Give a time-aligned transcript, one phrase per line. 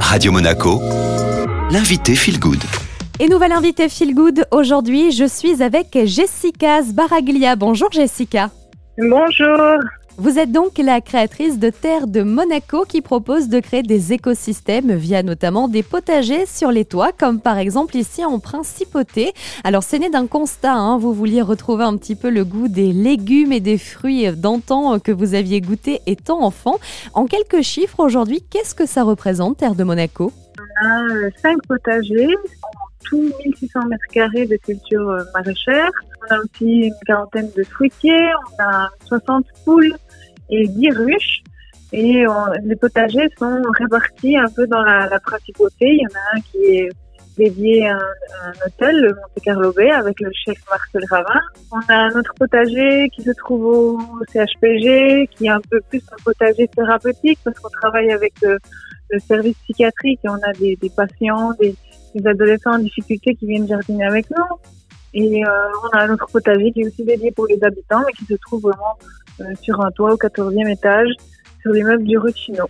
[0.00, 0.80] Radio Monaco,
[1.70, 2.62] l'invité Feel Good.
[3.18, 7.56] Et nouvelle invitée Feel Good, aujourd'hui je suis avec Jessica Sbaraglia.
[7.56, 8.50] Bonjour Jessica.
[8.98, 9.80] Bonjour.
[10.18, 14.94] Vous êtes donc la créatrice de Terre de Monaco qui propose de créer des écosystèmes
[14.94, 19.34] via notamment des potagers sur les toits, comme par exemple ici en Principauté.
[19.62, 20.96] Alors c'est né d'un constat, hein.
[20.96, 25.12] vous vouliez retrouver un petit peu le goût des légumes et des fruits d'antan que
[25.12, 26.76] vous aviez goûté étant enfant.
[27.12, 30.32] En quelques chiffres aujourd'hui, qu'est-ce que ça représente Terre de Monaco?
[30.58, 32.34] On a euh, cinq potagers,
[33.04, 35.90] tout 1600 mètres carrés de culture euh, maraîchère.
[36.28, 39.94] On a aussi une quarantaine de fruitiers, on a 60 poules
[40.50, 41.42] et 10 ruches.
[41.92, 42.24] Et
[42.64, 45.86] les potagers sont répartis un peu dans la, la, principauté.
[45.86, 46.88] Il y en a un qui est
[47.36, 51.40] dédié à un, hôtel, le Monte Carlo Bay, avec le chef Marcel Ravin.
[51.70, 53.98] On a un autre potager qui se trouve au
[54.32, 58.58] CHPG, qui est un peu plus un potager thérapeutique parce qu'on travaille avec le,
[59.20, 61.76] service psychiatrique et on a des, patients, des,
[62.26, 64.56] adolescents en difficulté qui viennent jardiner avec nous.
[65.18, 65.48] Et euh,
[65.82, 68.34] on a un autre potager qui est aussi dédié pour les habitants, mais qui se
[68.34, 68.98] trouve vraiment
[69.40, 71.08] euh, sur un toit au 14e étage,
[71.62, 72.66] sur l'immeuble du Ruchino.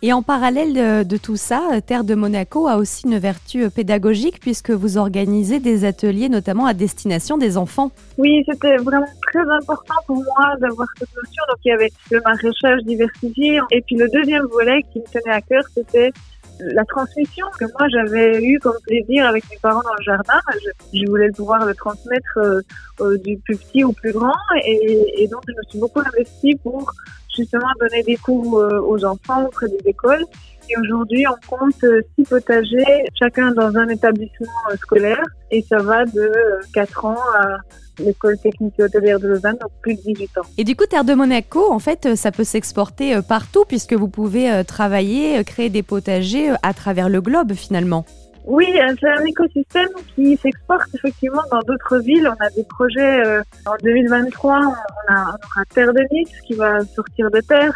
[0.00, 4.38] Et en parallèle de, tout ça, Terre de Monaco a aussi une vertu euh, pédagogique
[4.38, 7.90] puisque vous organisez des ateliers notamment à destination des enfants.
[8.18, 11.42] Oui, c'était vraiment très important pour moi d'avoir cette notion.
[11.48, 15.34] Donc il y avait le maraîchage diversifié et puis le deuxième volet qui me tenait
[15.34, 16.12] à cœur, c'était
[16.60, 20.40] la transmission que moi j'avais eu comme plaisir avec mes parents dans le jardin,
[20.92, 22.38] je, voulais pouvoir le transmettre
[23.00, 26.56] euh, du plus petit au plus grand et, et, donc je me suis beaucoup investie
[26.56, 26.92] pour
[27.36, 30.24] justement donner des cours euh, aux enfants auprès des écoles.
[30.70, 36.04] Et aujourd'hui, on compte euh, six potagers, chacun dans un établissement scolaire et ça va
[36.04, 36.30] de
[36.74, 37.58] 4 ans à
[38.00, 40.42] l'école technique hôtelière de Lausanne, donc plus de 18 ans.
[40.56, 44.08] Et du coup, Terre de Monaco, en fait, ça peut s'exporter euh, partout puisque vous
[44.08, 48.04] pouvez euh, travailler, euh, créer des potagers à travers le globe finalement.
[48.44, 48.66] Oui,
[48.98, 52.26] c'est un écosystème qui s'exporte effectivement dans d'autres villes.
[52.26, 53.22] On a des projets
[53.66, 57.74] en 2023, on, a, on aura Terre de Nice qui va sortir de terre.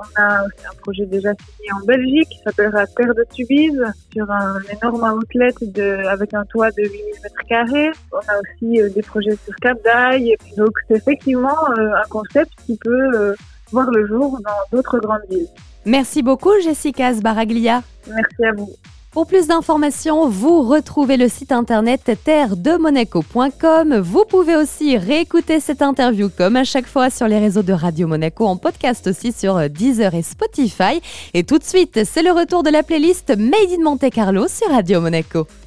[0.00, 4.58] On a un projet déjà signé en Belgique qui s'appellera Terre de Tubize sur un
[4.70, 7.90] énorme outlet de, avec un toit de 8000 mètres carrés.
[8.12, 10.36] On a aussi des projets sur Cap d'Aille.
[10.56, 13.34] Donc c'est effectivement un concept qui peut
[13.70, 15.48] voir le jour dans d'autres grandes villes.
[15.84, 17.82] Merci beaucoup Jessica Sbaraglia.
[18.06, 18.70] Merci à vous.
[19.10, 23.96] Pour plus d'informations, vous retrouvez le site internet terredemonaco.com.
[23.96, 28.06] Vous pouvez aussi réécouter cette interview comme à chaque fois sur les réseaux de Radio
[28.06, 31.00] Monaco, en podcast aussi sur Deezer et Spotify.
[31.32, 34.68] Et tout de suite, c'est le retour de la playlist Made in Monte Carlo sur
[34.70, 35.48] Radio Monaco.